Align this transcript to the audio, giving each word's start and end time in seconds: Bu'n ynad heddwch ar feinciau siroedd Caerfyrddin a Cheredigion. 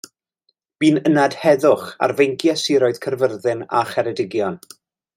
Bu'n 0.83 0.97
ynad 1.09 1.35
heddwch 1.41 1.85
ar 2.07 2.15
feinciau 2.21 2.59
siroedd 2.65 3.01
Caerfyrddin 3.07 3.65
a 3.83 3.87
Cheredigion. 3.95 4.63